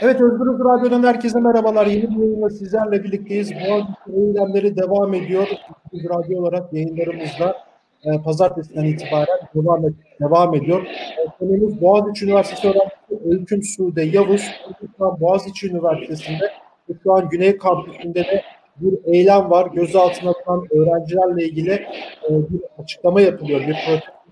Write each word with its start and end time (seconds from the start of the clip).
Evet 0.00 0.20
Özgürüz 0.20 0.60
Radyo'dan 0.60 1.02
herkese 1.02 1.40
merhabalar. 1.40 1.86
Yeni 1.86 2.10
bir 2.10 2.16
yayınla 2.16 2.50
sizlerle 2.50 3.04
birlikteyiz. 3.04 3.52
Boğaziçi 3.52 4.16
eylemleri 4.16 4.76
devam 4.76 5.14
ediyor. 5.14 5.48
Özgürüz 5.92 6.10
Radyo 6.10 6.40
olarak 6.40 6.72
yayınlarımızda 6.72 7.56
e, 8.04 8.22
pazartesiden 8.22 8.84
itibaren 8.84 9.38
devam, 9.54 9.86
et, 9.86 9.94
devam 10.20 10.54
ediyor. 10.54 10.86
E, 10.86 11.26
konumuz 11.38 11.80
Boğaziçi 11.80 12.24
Üniversitesi 12.24 12.68
öğrencisi 12.68 13.30
Öyküm 13.30 13.62
Sude 13.62 14.02
Yavuz. 14.02 14.50
Boğaziçi 14.98 15.68
Üniversitesi'nde 15.68 16.52
ve 16.90 16.94
şu 17.02 17.12
an 17.12 17.28
Güney 17.28 17.56
Kampüsü'nde 17.56 18.24
de 18.24 18.42
bir 18.76 19.14
eylem 19.14 19.50
var. 19.50 19.66
Gözaltına 19.74 20.32
alınan 20.46 20.66
öğrencilerle 20.70 21.44
ilgili 21.44 21.72
e, 21.72 22.30
bir 22.30 22.60
açıklama 22.82 23.20
yapılıyor. 23.20 23.60
Bir 23.60 23.76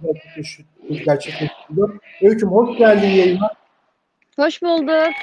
protesto 0.02 0.62
gerçekleştiriliyor. 0.88 1.98
Öyküm 2.22 2.48
hoş 2.48 2.78
geldin 2.78 3.08
yayına. 3.08 3.50
Hoş 4.38 4.62
bulduk. 4.62 5.14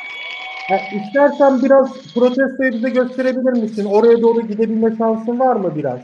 Ha, 0.71 0.77
istersen 0.95 1.61
biraz 1.63 2.13
protestoyu 2.13 2.71
bize 2.71 2.89
gösterebilir 2.89 3.61
misin? 3.61 3.85
Oraya 3.85 4.21
doğru 4.21 4.41
gidebilme 4.47 4.95
şansın 4.97 5.39
var 5.39 5.55
mı 5.55 5.75
biraz? 5.75 5.99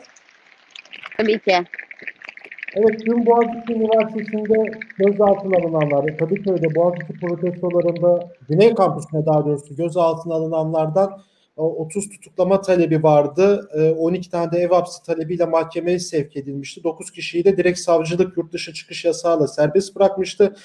Tabii 1.17 1.39
ki. 1.39 1.63
Evet, 2.75 2.99
dün 3.05 3.25
Boğaziçi 3.25 3.73
Üniversitesi'nde 3.73 4.79
gözaltına 4.97 5.57
alınanlar, 5.57 6.17
Kadıköy'de 6.17 6.75
Boğaziçi 6.75 7.13
protestolarında, 7.21 8.29
Güney 8.49 8.75
Kampüsü'ne 8.75 9.25
daha 9.25 9.45
doğrusu 9.45 9.75
gözaltına 9.75 10.33
alınanlardan 10.33 11.21
30 11.55 12.09
tutuklama 12.09 12.61
talebi 12.61 13.03
vardı. 13.03 13.69
12 13.97 14.29
tane 14.29 14.51
de 14.51 14.57
ev 14.57 14.69
hapsi 14.69 15.05
talebiyle 15.05 15.45
mahkemeye 15.45 15.99
sevk 15.99 16.37
edilmişti. 16.37 16.83
9 16.83 17.11
kişiyi 17.11 17.45
de 17.45 17.57
direkt 17.57 17.79
savcılık 17.79 18.37
yurt 18.37 18.53
dışı 18.53 18.73
çıkış 18.73 19.05
yasağıyla 19.05 19.47
serbest 19.47 19.95
bırakmıştı. 19.95 20.55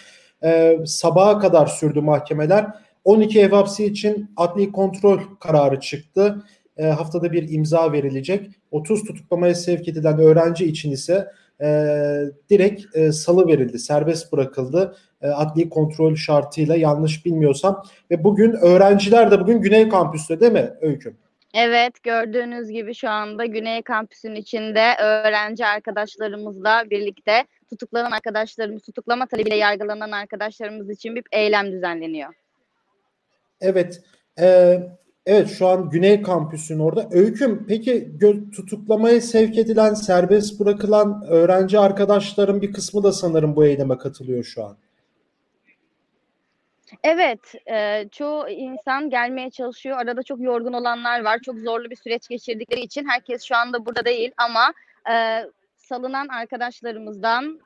Sabaha 0.86 1.38
kadar 1.38 1.66
sürdü 1.66 2.00
mahkemeler. 2.00 2.66
12 3.04 3.40
ev 3.40 3.50
hapsi 3.50 3.84
için 3.84 4.30
adli 4.36 4.72
kontrol 4.72 5.20
kararı 5.40 5.80
çıktı. 5.80 6.44
E, 6.76 6.86
haftada 6.86 7.32
bir 7.32 7.52
imza 7.52 7.92
verilecek. 7.92 8.50
30 8.70 9.04
tutuklamaya 9.04 9.54
sevk 9.54 9.88
edilen 9.88 10.18
öğrenci 10.18 10.66
için 10.66 10.90
ise 10.90 11.28
e, 11.60 11.66
direkt 12.50 12.96
e, 12.96 13.12
salı 13.12 13.46
verildi, 13.46 13.78
serbest 13.78 14.32
bırakıldı. 14.32 14.96
E, 15.22 15.28
adli 15.28 15.68
kontrol 15.68 16.14
şartıyla 16.14 16.76
yanlış 16.76 17.26
bilmiyorsam. 17.26 17.82
Ve 18.10 18.24
bugün 18.24 18.52
öğrenciler 18.52 19.30
de 19.30 19.40
bugün 19.40 19.60
Güney 19.60 19.88
Kampüs'te 19.88 20.40
değil 20.40 20.52
mi 20.52 20.70
Öyküm? 20.80 21.16
Evet 21.54 22.02
gördüğünüz 22.02 22.68
gibi 22.68 22.94
şu 22.94 23.08
anda 23.10 23.44
Güney 23.44 23.82
Kampüs'ün 23.82 24.34
içinde 24.34 24.94
öğrenci 25.00 25.66
arkadaşlarımızla 25.66 26.84
birlikte 26.90 27.44
tutuklanan 27.70 28.10
arkadaşlarımız, 28.10 28.82
tutuklama 28.82 29.26
talebiyle 29.26 29.56
yargılanan 29.56 30.10
arkadaşlarımız 30.10 30.90
için 30.90 31.14
bir 31.14 31.24
eylem 31.32 31.72
düzenleniyor. 31.72 32.34
Evet. 33.62 34.02
E, 34.40 34.78
evet 35.26 35.48
şu 35.48 35.66
an 35.66 35.90
Güney 35.90 36.22
Kampüs'ün 36.22 36.78
orada. 36.78 37.08
Öyküm 37.12 37.66
peki 37.68 38.12
tutuklamaya 38.56 39.20
sevk 39.20 39.58
edilen, 39.58 39.94
serbest 39.94 40.60
bırakılan 40.60 41.22
öğrenci 41.28 41.78
arkadaşların 41.78 42.62
bir 42.62 42.72
kısmı 42.72 43.02
da 43.02 43.12
sanırım 43.12 43.56
bu 43.56 43.64
eyleme 43.64 43.98
katılıyor 43.98 44.44
şu 44.44 44.64
an. 44.64 44.76
Evet, 47.04 47.54
e, 47.66 48.08
çoğu 48.08 48.48
insan 48.48 49.10
gelmeye 49.10 49.50
çalışıyor. 49.50 49.98
Arada 49.98 50.22
çok 50.22 50.40
yorgun 50.40 50.72
olanlar 50.72 51.24
var. 51.24 51.38
Çok 51.38 51.58
zorlu 51.58 51.90
bir 51.90 51.96
süreç 51.96 52.28
geçirdikleri 52.28 52.80
için 52.80 53.08
herkes 53.08 53.42
şu 53.42 53.56
anda 53.56 53.86
burada 53.86 54.04
değil 54.04 54.32
ama 54.36 54.72
e, 55.12 55.44
salınan 55.76 56.28
arkadaşlarımızdan 56.28 57.60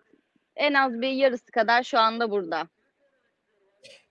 en 0.57 0.75
az 0.75 1.01
bir 1.01 1.09
yarısı 1.09 1.53
kadar 1.53 1.83
şu 1.83 1.99
anda 1.99 2.31
burada. 2.31 2.69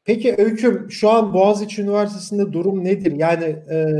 Peki 0.05 0.35
Öyküm 0.37 0.91
şu 0.91 1.09
an 1.09 1.33
Boğaziçi 1.33 1.81
Üniversitesi'nde 1.81 2.53
durum 2.53 2.83
nedir? 2.83 3.11
Yani 3.11 3.43
e, 3.43 3.95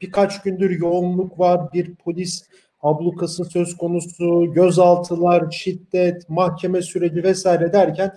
birkaç 0.00 0.42
gündür 0.42 0.70
yoğunluk 0.70 1.38
var, 1.38 1.72
bir 1.72 1.94
polis 1.94 2.44
ablukası 2.80 3.44
söz 3.44 3.76
konusu, 3.76 4.52
gözaltılar, 4.54 5.50
şiddet, 5.50 6.28
mahkeme 6.28 6.82
süreci 6.82 7.22
vesaire 7.22 7.72
derken 7.72 8.16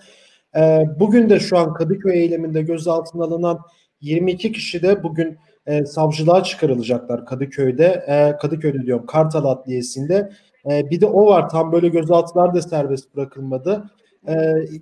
e, 0.57 0.85
bugün 0.99 1.29
de 1.29 1.39
şu 1.39 1.57
an 1.57 1.73
Kadıköy 1.73 2.19
eyleminde 2.19 2.61
gözaltına 2.61 3.23
alınan 3.23 3.59
22 4.01 4.51
kişi 4.51 4.81
de 4.81 5.03
bugün 5.03 5.37
e, 5.65 5.85
savcılığa 5.85 6.43
çıkarılacaklar 6.43 7.25
Kadıköy'de. 7.25 8.05
E, 8.07 8.37
Kadıköy'de 8.37 8.85
diyorum 8.85 9.05
Kartal 9.05 9.45
Adliyesi'nde. 9.45 10.31
E, 10.71 10.89
bir 10.89 11.01
de 11.01 11.05
o 11.05 11.25
var 11.25 11.49
tam 11.49 11.71
böyle 11.71 11.87
gözaltılar 11.87 12.53
da 12.53 12.61
serbest 12.61 13.15
bırakılmadı. 13.15 13.83
Ee, 14.27 14.33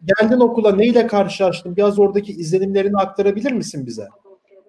geldin 0.06 0.40
okula 0.40 0.76
neyle 0.76 1.08
karşılaştın? 1.08 1.76
Biraz 1.76 2.00
oradaki 2.00 2.32
izlenimlerini 2.32 2.98
aktarabilir 2.98 3.52
misin 3.52 3.86
bize? 3.86 4.08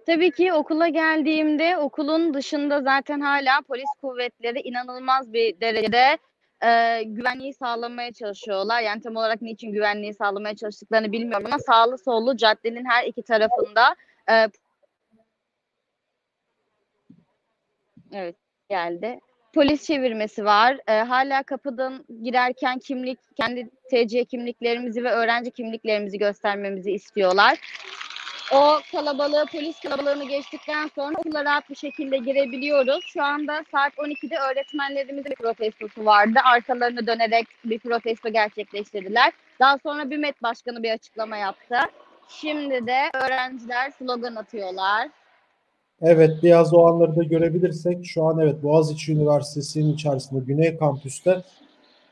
Tabii 0.07 0.31
ki 0.31 0.53
okula 0.53 0.89
geldiğimde 0.89 1.79
okulun 1.79 2.35
dışında 2.35 2.83
zaten 2.83 3.21
hala 3.21 3.61
polis 3.69 3.91
kuvvetleri 4.01 4.61
inanılmaz 4.61 5.33
bir 5.33 5.61
derecede 5.61 6.19
e, 6.67 7.03
güvenliği 7.03 7.55
sağlamaya 7.55 8.13
çalışıyorlar. 8.13 8.83
Yani 8.83 9.01
tam 9.01 9.17
olarak 9.17 9.43
niçin 9.43 9.73
güvenliği 9.73 10.15
sağlamaya 10.15 10.57
çalıştıklarını 10.57 11.13
bilmiyorum 11.13 11.47
ama 11.47 11.59
sağlı 11.59 11.99
sollu 11.99 12.37
caddenin 12.37 12.85
her 12.85 13.05
iki 13.05 13.23
tarafında 13.23 13.97
e, 14.31 14.49
Evet 18.13 18.37
geldi 18.69 19.21
polis 19.57 19.87
çevirmesi 19.87 20.45
var. 20.45 20.79
E, 20.89 20.93
hala 20.93 21.43
kapıdan 21.43 22.05
girerken 22.23 22.79
kimlik, 22.79 23.19
kendi 23.37 23.71
TC 23.91 24.25
kimliklerimizi 24.25 25.05
ve 25.05 25.11
öğrenci 25.11 25.51
kimliklerimizi 25.51 26.19
göstermemizi 26.19 26.93
istiyorlar. 26.93 27.59
O 28.53 28.79
kalabalığı, 28.93 29.47
polis 29.53 29.81
kalabalığını 29.81 30.25
geçtikten 30.25 30.91
sonra 30.95 31.15
okula 31.19 31.45
rahat 31.45 31.71
bir 31.71 31.75
şekilde 31.75 32.17
girebiliyoruz. 32.17 33.05
Şu 33.07 33.23
anda 33.23 33.65
saat 33.73 33.93
12'de 33.95 34.37
öğretmenlerimizin 34.39 35.31
bir 35.31 35.37
protestosu 35.37 36.05
vardı. 36.05 36.39
Arkalarını 36.45 37.07
dönerek 37.07 37.47
bir 37.65 37.79
protesto 37.79 38.29
gerçekleştirdiler. 38.29 39.33
Daha 39.61 39.79
sonra 39.79 40.11
BİMET 40.11 40.43
Başkanı 40.43 40.83
bir 40.83 40.91
açıklama 40.91 41.37
yaptı. 41.37 41.77
Şimdi 42.29 42.87
de 42.87 43.11
öğrenciler 43.15 43.91
slogan 43.91 44.35
atıyorlar. 44.35 45.09
Evet, 46.03 46.31
biraz 46.43 46.75
o 46.75 46.87
anları 46.87 47.17
da 47.17 47.23
görebilirsek 47.23 48.07
şu 48.07 48.25
an 48.25 48.39
evet 48.39 48.63
Boğaziçi 48.63 49.13
Üniversitesi'nin 49.13 49.93
içerisinde 49.95 50.41
Güney 50.45 50.77
Kampüs'te 50.77 51.43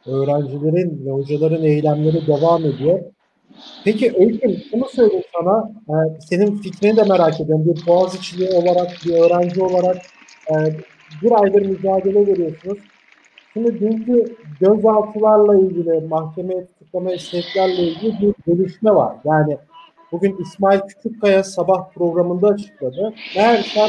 öğrencilerin 0.07 1.07
ve 1.07 1.11
hocaların 1.11 1.63
eylemleri 1.63 2.27
devam 2.27 2.65
ediyor. 2.65 3.01
Peki 3.85 4.13
Öyküm 4.19 4.57
şunu 4.71 4.89
söyleyeyim 4.89 5.25
sana, 5.39 5.71
e, 5.89 6.21
senin 6.21 6.57
fikrini 6.57 6.97
de 6.97 7.03
merak 7.03 7.41
ediyorum. 7.41 7.65
Bir 7.67 7.87
Boğaziçi'li 7.87 8.49
olarak, 8.49 8.91
bir 9.07 9.15
öğrenci 9.15 9.63
olarak 9.63 9.97
e, 10.51 10.55
bir 11.23 11.43
aydır 11.43 11.67
mücadele 11.67 12.27
veriyorsunuz. 12.27 12.79
Şimdi 13.53 13.81
dünkü 13.81 14.37
gözaltılarla 14.61 15.57
ilgili, 15.57 16.01
mahkemeye 16.09 16.67
tutuklama 16.67 17.13
isteklerle 17.13 17.83
ilgili 17.83 18.21
bir 18.21 18.35
gelişme 18.47 18.95
var. 18.95 19.17
Yani 19.25 19.57
bugün 20.13 20.37
İsmail 20.37 20.81
Küçükkaya 20.81 21.45
sabah 21.45 21.91
programında 21.95 22.49
açıkladı. 22.49 23.15
Meğersem 23.37 23.89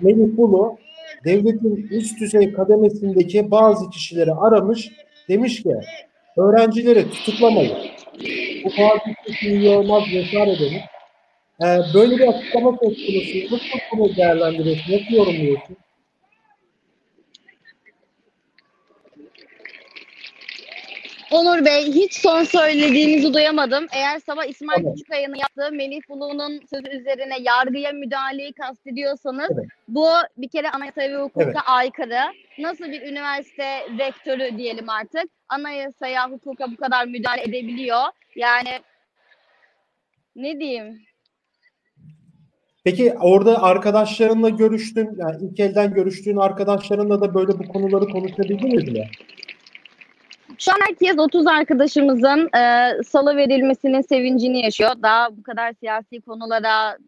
Melih 0.00 0.36
Bulu 0.36 0.78
devletin 1.24 1.88
üst 1.90 2.20
düzey 2.20 2.52
kademesindeki 2.52 3.50
bazı 3.50 3.90
kişileri 3.90 4.32
aramış. 4.32 4.90
Demiş 5.28 5.62
ki 5.62 5.76
öğrencileri 6.36 7.10
tutuklamayın. 7.10 7.78
Bu 8.64 8.68
bazı 8.68 9.46
iyi 9.48 9.68
olmaz 9.70 10.02
vesaire 10.14 10.58
demiş. 10.58 10.82
Ee, 11.62 11.78
böyle 11.94 12.18
bir 12.18 12.28
açıklama 12.28 12.70
söz 12.70 12.80
konusu. 12.80 13.54
Nasıl 13.54 13.78
bunu 13.92 14.16
değerlendiriyorsun? 14.16 14.92
Nasıl 14.92 15.14
yorumluyorsun? 15.14 15.76
Onur 21.30 21.64
Bey 21.64 21.92
hiç 21.92 22.14
son 22.14 22.44
söylediğinizi 22.44 23.34
duyamadım. 23.34 23.86
Eğer 23.92 24.18
sabah 24.18 24.44
İsmail 24.44 24.76
tamam. 24.78 24.94
Küçükaya'nın 24.94 25.34
yaptığı 25.34 25.72
Melih 25.72 26.00
Bulu'nun 26.08 26.60
sözü 26.70 26.98
üzerine 26.98 27.34
yargıya 27.40 27.92
müdahaleyi 27.92 28.52
kastediyorsanız 28.52 29.50
evet. 29.54 29.68
bu 29.88 30.06
bir 30.36 30.48
kere 30.48 30.70
anayasaya 30.70 31.18
ve 31.18 31.22
hukuka 31.22 31.44
evet. 31.44 31.56
aykırı. 31.66 32.20
Nasıl 32.58 32.84
bir 32.84 33.02
üniversite 33.02 33.86
rektörü 33.98 34.58
diyelim 34.58 34.88
artık 34.88 35.24
anayasaya, 35.48 36.30
hukuka 36.30 36.70
bu 36.70 36.76
kadar 36.76 37.06
müdahale 37.06 37.42
edebiliyor? 37.42 38.02
Yani 38.36 38.70
ne 40.36 40.60
diyeyim? 40.60 41.00
Peki 42.84 43.14
orada 43.20 43.62
arkadaşlarınla 43.62 44.48
görüştün, 44.48 45.16
yani 45.16 45.36
ilk 45.42 45.60
elden 45.60 45.94
görüştüğün 45.94 46.36
arkadaşlarınla 46.36 47.20
da 47.20 47.34
böyle 47.34 47.52
bu 47.58 47.68
konuları 47.68 48.04
konuşabildiniz 48.04 48.88
mi? 48.92 49.10
Şu 50.60 50.72
an 50.72 50.78
herkes 50.88 51.18
30 51.18 51.46
arkadaşımızın 51.46 52.50
e, 52.56 52.90
salı 53.02 53.36
verilmesinin 53.36 54.00
sevincini 54.00 54.64
yaşıyor. 54.64 54.90
Daha 55.02 55.36
bu 55.36 55.42
kadar 55.42 55.72
siyasi 55.72 56.20
konulara 56.20 56.98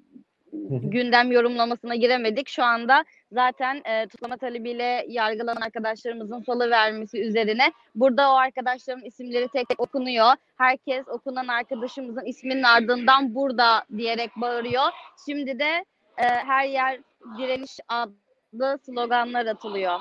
gündem 0.82 1.32
yorumlamasına 1.32 1.94
giremedik. 1.94 2.48
Şu 2.48 2.64
anda 2.64 3.04
zaten 3.32 3.82
e, 3.84 4.06
tutuklama 4.06 4.36
talebiyle 4.36 5.04
yargılanan 5.08 5.60
arkadaşlarımızın 5.60 6.42
salı 6.42 6.70
vermesi 6.70 7.22
üzerine 7.22 7.72
burada 7.94 8.32
o 8.32 8.34
arkadaşların 8.34 9.04
isimleri 9.04 9.48
tek 9.48 9.68
tek 9.68 9.80
okunuyor. 9.80 10.32
Herkes 10.56 11.08
okunan 11.08 11.48
arkadaşımızın 11.48 12.24
isminin 12.24 12.62
ardından 12.62 13.34
burada 13.34 13.84
diyerek 13.96 14.30
bağırıyor. 14.36 14.84
Şimdi 15.26 15.58
de 15.58 15.84
e, 16.18 16.24
her 16.24 16.64
yer 16.66 17.00
direniş 17.38 17.78
adlı 17.88 18.78
sloganlar 18.86 19.46
atılıyor. 19.46 20.00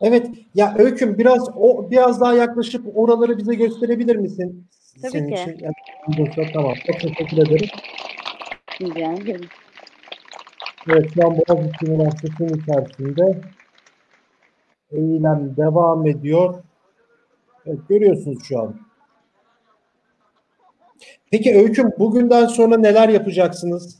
Evet 0.00 0.30
ya 0.54 0.74
Öyküm 0.78 1.18
biraz 1.18 1.48
o 1.56 1.90
biraz 1.90 2.20
daha 2.20 2.34
yaklaşıp 2.34 2.86
oraları 2.94 3.38
bize 3.38 3.54
gösterebilir 3.54 4.16
misin? 4.16 4.66
Tabii 5.02 5.12
Senin 5.12 5.28
ki. 5.28 5.34
için. 5.34 5.58
Yani, 5.60 6.52
tamam. 6.52 6.74
Çok 6.86 7.00
teşekkür 7.00 7.36
ederim. 7.36 7.68
Rica 8.80 9.12
ederim. 9.12 9.48
Evet 10.88 11.10
şu 11.14 11.26
an 11.26 11.36
Boğaziçi 11.36 11.86
Üniversitesi'nin 11.86 12.62
içerisinde 12.62 13.40
eylem 14.92 15.56
devam 15.56 16.06
ediyor. 16.06 16.54
Evet, 17.66 17.78
görüyorsunuz 17.88 18.38
şu 18.44 18.60
an. 18.60 18.80
Peki 21.30 21.58
Öyküm 21.58 21.90
bugünden 21.98 22.46
sonra 22.46 22.76
neler 22.76 23.08
yapacaksınız? 23.08 23.98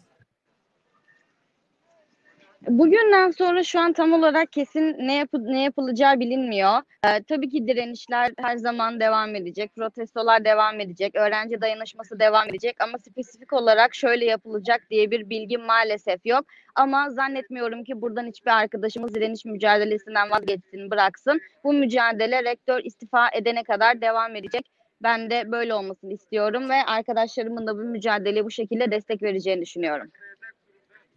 Bugünden 2.79 3.31
sonra 3.31 3.63
şu 3.63 3.81
an 3.81 3.93
tam 3.93 4.13
olarak 4.13 4.53
kesin 4.53 4.97
ne 4.99 5.15
yapı 5.15 5.45
ne 5.45 5.63
yapılacağı 5.63 6.21
bilinmiyor. 6.21 6.79
Ee, 7.05 7.23
tabii 7.23 7.49
ki 7.49 7.67
direnişler 7.69 8.33
her 8.39 8.57
zaman 8.57 9.01
devam 9.01 9.35
edecek, 9.35 9.77
protestolar 9.77 10.45
devam 10.45 10.81
edecek, 10.81 11.15
öğrenci 11.15 11.61
dayanışması 11.61 12.21
devam 12.21 12.49
edecek 12.49 12.77
ama 12.81 12.99
spesifik 12.99 13.53
olarak 13.53 13.95
şöyle 13.95 14.25
yapılacak 14.25 14.81
diye 14.91 15.11
bir 15.11 15.31
bilgi 15.31 15.59
maalesef 15.59 16.21
yok. 16.27 16.45
Ama 16.75 17.11
zannetmiyorum 17.11 17.85
ki 17.85 18.01
buradan 18.01 18.27
hiçbir 18.27 18.51
arkadaşımız 18.51 19.15
direniş 19.15 19.45
mücadelesinden 19.45 20.31
vazgeçsin, 20.31 20.91
bıraksın. 20.91 21.41
Bu 21.65 21.73
mücadele 21.73 22.45
rektör 22.45 22.81
istifa 22.85 23.29
edene 23.35 23.63
kadar 23.63 24.01
devam 24.01 24.37
edecek. 24.37 24.71
Ben 25.03 25.31
de 25.31 25.53
böyle 25.53 25.75
olmasını 25.75 26.13
istiyorum 26.13 26.71
ve 26.71 26.75
arkadaşlarımın 26.87 27.67
da 27.67 27.75
bu 27.79 27.81
mücadeleye 27.81 28.45
bu 28.45 28.51
şekilde 28.51 28.91
destek 28.91 29.23
vereceğini 29.23 29.63
düşünüyorum. 29.63 30.11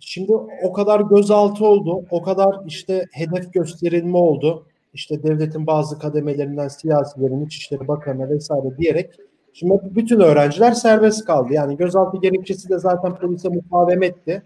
Şimdi 0.06 0.34
o 0.64 0.74
kadar 0.74 1.00
gözaltı 1.00 1.66
oldu, 1.66 2.06
o 2.12 2.22
kadar 2.24 2.56
işte 2.68 3.06
hedef 3.12 3.54
gösterilme 3.54 4.18
oldu. 4.18 4.66
İşte 4.94 5.24
devletin 5.24 5.68
bazı 5.68 6.00
kademelerinden 6.00 6.68
siyasilerin, 6.68 7.46
İçişleri 7.46 7.88
Bakanı 7.88 8.30
vesaire 8.30 8.78
diyerek 8.78 9.12
şimdi 9.54 9.82
bütün 9.84 10.20
öğrenciler 10.20 10.72
serbest 10.72 11.26
kaldı. 11.26 11.54
Yani 11.54 11.78
gözaltı 11.78 12.18
gerekçesi 12.18 12.70
de 12.70 12.80
zaten 12.80 13.16
polise 13.16 13.50
mukavemetti. 13.50 14.44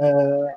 Ee, 0.00 0.04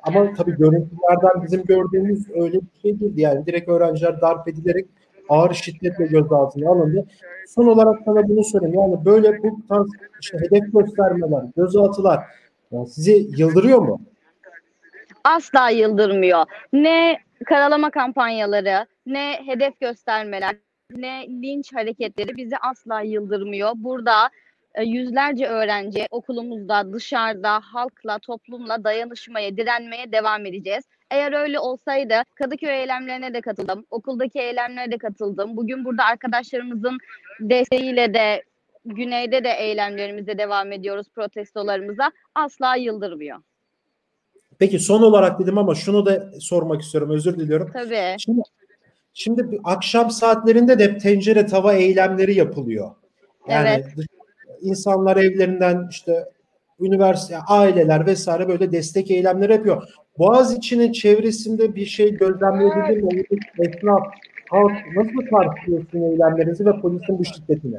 ama 0.04 0.34
tabii 0.38 0.58
görüntülerden 0.58 1.44
bizim 1.44 1.64
gördüğümüz 1.64 2.30
öyle 2.30 2.54
bir 2.62 2.82
şey 2.82 3.00
değildi. 3.00 3.22
Yani 3.22 3.46
direkt 3.46 3.70
öğrenciler 3.70 4.22
darp 4.22 4.48
edilerek 4.48 4.86
ağır 5.30 5.54
şiddetle 5.54 6.06
gözaltına 6.06 6.70
alındı. 6.70 7.06
Son 7.48 7.68
olarak 7.68 8.00
sana 8.06 8.30
bunu 8.30 8.44
söyleyeyim. 8.44 8.76
Yani 8.76 9.06
böyle 9.06 9.44
bu 9.44 9.68
tarz 9.70 9.88
işte 10.22 10.38
hedef 10.38 10.74
göstermeler, 10.74 11.44
gözaltılar 11.58 12.20
yani 12.72 12.88
sizi 12.88 13.28
yıldırıyor 13.38 13.80
mu? 13.80 14.02
Asla 15.24 15.70
yıldırmıyor. 15.70 16.46
Ne 16.74 17.20
karalama 17.46 17.92
kampanyaları, 17.92 18.86
ne 19.06 19.40
hedef 19.46 19.80
göstermeler, 19.80 20.56
ne 20.92 21.28
linç 21.28 21.74
hareketleri 21.74 22.38
bizi 22.38 22.58
asla 22.58 23.02
yıldırmıyor. 23.02 23.72
Burada 23.76 24.30
e, 24.76 24.84
yüzlerce 24.84 25.48
öğrenci 25.48 26.08
okulumuzda, 26.12 26.94
dışarıda, 26.94 27.60
halkla, 27.60 28.20
toplumla 28.20 28.84
dayanışmaya, 28.84 29.58
direnmeye 29.58 30.12
devam 30.12 30.46
edeceğiz. 30.46 30.84
Eğer 31.12 31.34
öyle 31.34 31.60
olsaydı 31.60 32.22
Kadıköy 32.36 32.80
eylemlerine 32.82 33.34
de 33.34 33.42
katıldım, 33.42 33.86
okuldaki 33.90 34.40
eylemlere 34.40 34.92
de 34.92 34.98
katıldım. 34.98 35.58
Bugün 35.58 35.86
burada 35.86 36.06
arkadaşlarımızın 36.06 36.98
desteğiyle 37.40 38.14
de 38.14 38.44
güneyde 38.86 39.44
de 39.44 39.50
eylemlerimize 39.50 40.38
devam 40.38 40.72
ediyoruz, 40.72 41.08
protestolarımıza. 41.16 42.12
Asla 42.36 42.76
yıldırmıyor. 42.76 43.40
Peki 44.62 44.80
son 44.80 45.02
olarak 45.02 45.40
dedim 45.40 45.58
ama 45.58 45.76
şunu 45.76 46.06
da 46.06 46.32
sormak 46.40 46.82
istiyorum. 46.82 47.10
Özür 47.10 47.40
diliyorum. 47.40 47.70
Tabii. 47.74 48.16
Şimdi 48.20 48.42
şimdi 49.14 49.60
akşam 49.64 50.12
saatlerinde 50.12 50.80
de 50.80 50.98
tencere 50.98 51.46
tava 51.46 51.74
eylemleri 51.74 52.36
yapılıyor. 52.36 52.92
Yani 53.50 53.70
Evet. 53.70 53.86
insanlar 54.62 55.18
evlerinden 55.18 55.88
işte 55.90 56.26
üniversite, 56.80 57.38
aileler 57.48 58.06
vesaire 58.06 58.48
böyle 58.48 58.72
destek 58.72 59.12
eylemleri 59.12 59.52
yapıyor. 59.52 59.84
Boğaziçi'nin 60.18 60.92
çevresinde 60.92 61.76
bir 61.76 61.86
şey 61.86 62.18
gözlemleyebilir 62.18 63.04
mi? 63.04 63.24
Esnaf, 63.60 64.02
halk 64.50 64.72
nasıl 64.96 65.30
karşılıyorsun 65.30 66.02
eylemlerinizi 66.02 66.66
ve 66.66 66.82
polisin 66.82 67.20
bu 67.20 67.26
şiddetini? 67.26 67.78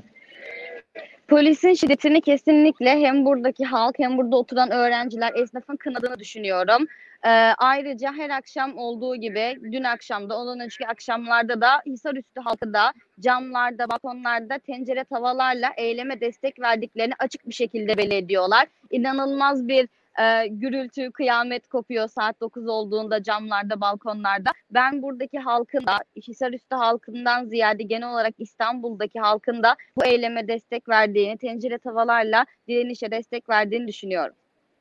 Polisin 1.33 1.75
şiddetini 1.75 2.21
kesinlikle 2.21 2.91
hem 3.01 3.25
buradaki 3.25 3.65
halk 3.65 3.99
hem 3.99 4.19
burada 4.19 4.37
oturan 4.37 4.71
öğrenciler, 4.71 5.33
esnafın 5.35 5.77
kınadığını 5.77 6.19
düşünüyorum. 6.19 6.87
Ee, 7.25 7.29
ayrıca 7.59 8.13
her 8.13 8.31
akşam 8.31 8.79
olduğu 8.79 9.17
gibi 9.17 9.59
dün 9.73 9.85
akşamda, 9.85 10.39
ondan 10.39 10.61
önceki 10.61 10.87
akşamlarda 10.87 11.61
da 11.61 11.69
Hisarüstü 11.87 12.41
halkı 12.41 12.73
da 12.73 12.93
camlarda, 13.21 13.91
balkonlarda 13.91 14.59
tencere 14.59 15.05
tavalarla 15.05 15.69
eyleme 15.77 16.21
destek 16.21 16.61
verdiklerini 16.61 17.15
açık 17.19 17.49
bir 17.49 17.55
şekilde 17.55 17.97
belli 17.99 18.15
ediyorlar. 18.15 18.67
İnanılmaz 18.91 19.69
bir 19.69 19.89
e, 20.21 20.47
gürültü, 20.47 21.11
kıyamet 21.11 21.69
kopuyor 21.69 22.09
saat 22.09 22.41
9 22.41 22.69
olduğunda 22.69 23.23
camlarda, 23.23 23.81
balkonlarda. 23.81 24.51
Ben 24.71 25.03
buradaki 25.03 25.39
halkın 25.39 25.87
da, 25.87 25.99
Hisarüstü 26.17 26.77
halkından 26.77 27.45
ziyade 27.45 27.83
genel 27.83 28.13
olarak 28.13 28.35
İstanbul'daki 28.39 29.21
halkın 29.21 29.63
da 29.63 29.77
bu 29.97 30.05
eyleme 30.05 30.49
destek 30.49 30.89
verdiğini, 30.89 31.39
tencere 31.39 31.79
tavalarla 31.79 32.47
direnişe 32.69 33.11
destek 33.11 33.49
verdiğini 33.49 33.89
düşünüyorum. 33.89 34.35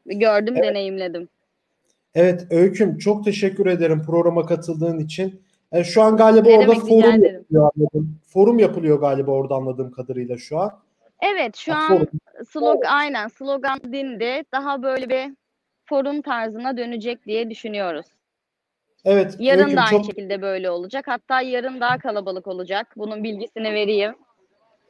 Gördüm, 0.05 0.53
Evet. 0.57 0.69
deneyimledim. 0.69 1.29
Evet 2.15 2.47
Öyküm 2.49 2.97
çok 2.97 3.25
teşekkür 3.25 3.65
ederim 3.65 4.03
programa 4.05 4.45
katıldığın 4.45 4.99
için. 4.99 5.41
E, 5.71 5.83
şu 5.83 6.01
an 6.01 6.17
galiba 6.17 6.49
Ne 6.49 6.57
orada 6.57 6.71
demek, 6.71 6.87
forum 6.87 7.23
yapılıyor 7.23 7.71
anladım. 7.75 8.15
Forum 8.27 8.59
yapılıyor 8.59 8.99
galiba 8.99 9.31
orada 9.31 9.55
anladığım 9.55 9.91
kadarıyla 9.91 10.37
şu 10.37 10.59
an. 10.59 10.71
Evet, 11.21 11.56
şu 11.56 11.73
an 11.73 11.88
forum. 11.88 12.07
slog 12.50 12.83
aynen 12.88 13.27
slogan 13.27 13.79
dindi. 13.83 14.44
Daha 14.51 14.83
böyle 14.83 15.09
bir 15.09 15.35
forum 15.85 16.21
tarzına 16.21 16.77
dönecek 16.77 17.25
diye 17.25 17.50
düşünüyoruz. 17.50 18.06
Evet 19.06 19.35
Yarın 19.39 19.63
Öyküm, 19.63 19.77
da 19.77 19.81
aynı 19.81 19.91
çok 19.91 20.06
şekilde 20.06 20.41
böyle 20.41 20.69
olacak. 20.69 21.06
Hatta 21.07 21.41
yarın 21.41 21.81
daha 21.81 21.97
kalabalık 21.97 22.47
olacak. 22.47 22.88
Bunun 22.97 23.23
bilgisini 23.23 23.73
vereyim. 23.73 24.15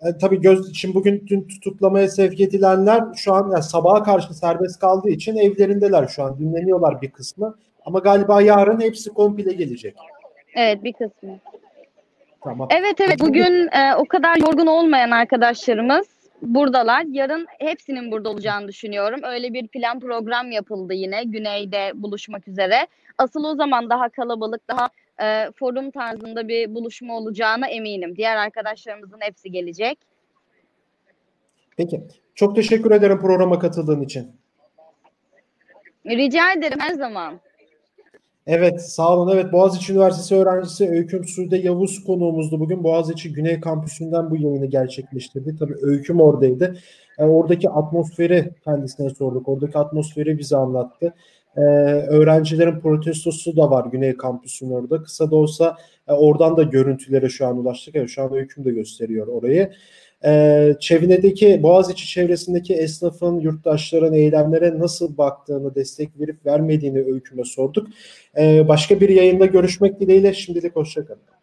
E, 0.01 0.17
tabii 0.17 0.41
göz 0.41 0.69
için 0.69 0.93
bugün 0.93 1.27
dün 1.27 1.47
tutuklamaya 1.47 2.07
sevk 2.07 2.41
edilenler 2.41 3.03
şu 3.15 3.33
an 3.33 3.51
yani 3.51 3.63
sabaha 3.63 4.03
karşı 4.03 4.33
serbest 4.33 4.79
kaldığı 4.79 5.09
için 5.09 5.35
evlerindeler 5.35 6.07
şu 6.07 6.23
an 6.23 6.39
dinleniyorlar 6.39 7.01
bir 7.01 7.11
kısmı. 7.11 7.57
Ama 7.85 7.99
galiba 7.99 8.41
yarın 8.41 8.81
hepsi 8.81 9.09
komple 9.09 9.53
gelecek. 9.53 9.95
Evet, 10.55 10.83
bir 10.83 10.93
kısmı. 10.93 11.39
Tamam. 12.43 12.67
Evet 12.71 13.01
evet 13.01 13.19
bugün 13.19 13.67
e, 13.67 13.95
o 13.97 14.05
kadar 14.05 14.37
yorgun 14.37 14.67
olmayan 14.67 15.11
arkadaşlarımız 15.11 16.20
buradalar. 16.41 17.05
Yarın 17.09 17.47
hepsinin 17.59 18.11
burada 18.11 18.29
olacağını 18.29 18.67
düşünüyorum. 18.67 19.19
Öyle 19.23 19.53
bir 19.53 19.67
plan 19.67 19.99
program 19.99 20.51
yapıldı 20.51 20.93
yine 20.93 21.23
güneyde 21.23 21.91
buluşmak 21.95 22.47
üzere. 22.47 22.87
Asıl 23.17 23.43
o 23.43 23.55
zaman 23.55 23.89
daha 23.89 24.09
kalabalık, 24.09 24.61
daha 24.67 24.89
e, 25.21 25.51
forum 25.51 25.91
tarzında 25.91 26.47
bir 26.47 26.75
buluşma 26.75 27.17
olacağına 27.17 27.67
eminim. 27.67 28.15
Diğer 28.15 28.37
arkadaşlarımızın 28.37 29.19
hepsi 29.21 29.51
gelecek. 29.51 29.99
Peki. 31.77 32.01
Çok 32.35 32.55
teşekkür 32.55 32.91
ederim 32.91 33.19
programa 33.19 33.59
katıldığın 33.59 34.01
için. 34.01 34.31
Rica 36.05 36.51
ederim 36.51 36.79
her 36.79 36.93
zaman. 36.93 37.39
Evet 38.47 38.81
sağ 38.81 39.17
olun. 39.17 39.31
Evet 39.33 39.53
Boğaziçi 39.53 39.93
Üniversitesi 39.93 40.35
öğrencisi 40.35 40.89
Öyküm 40.89 41.27
Sude 41.27 41.57
Yavuz 41.57 42.03
konuğumuzdu 42.03 42.59
bugün. 42.59 42.83
Boğaziçi 42.83 43.33
Güney 43.33 43.59
Kampüsü'nden 43.59 44.31
bu 44.31 44.37
yayını 44.37 44.65
gerçekleştirdi. 44.65 45.55
Tabii 45.59 45.75
Öyküm 45.81 46.21
oradaydı. 46.21 46.77
E, 47.19 47.23
oradaki 47.23 47.69
atmosferi 47.69 48.49
kendisine 48.63 49.09
sorduk. 49.09 49.49
Oradaki 49.49 49.77
atmosferi 49.77 50.37
bize 50.37 50.55
anlattı. 50.55 51.13
E, 51.57 51.61
öğrencilerin 51.61 52.79
protestosu 52.79 53.57
da 53.57 53.71
var 53.71 53.85
Güney 53.85 54.17
Kampüsü'nün 54.17 54.71
orada. 54.71 55.03
Kısa 55.03 55.31
da 55.31 55.35
olsa 55.35 55.77
e, 56.07 56.13
oradan 56.13 56.57
da 56.57 56.63
görüntülere 56.63 57.29
şu 57.29 57.47
an 57.47 57.57
ulaştık. 57.57 57.95
Evet, 57.95 58.09
şu 58.09 58.23
an 58.23 58.33
Öyküm 58.33 58.65
de 58.65 58.71
gösteriyor 58.71 59.27
orayı. 59.27 59.71
Ee, 60.25 60.75
çevredeki 60.79 61.63
Boğaziçi 61.63 62.07
çevresindeki 62.07 62.73
esnafın, 62.73 63.39
yurttaşların 63.39 64.13
eylemlere 64.13 64.79
nasıl 64.79 65.17
baktığını, 65.17 65.75
destek 65.75 66.19
verip 66.19 66.45
vermediğini 66.45 66.99
öyküme 66.99 67.43
sorduk. 67.43 67.87
Ee, 68.37 68.67
başka 68.67 69.01
bir 69.01 69.09
yayında 69.09 69.45
görüşmek 69.45 69.99
dileğiyle 69.99 70.33
şimdilik 70.33 70.75
hoşçakalın. 70.75 71.40